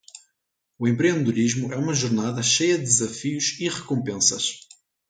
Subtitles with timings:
[0.79, 4.53] O empreendedorismo é uma jornada cheia de desafios e recompensas.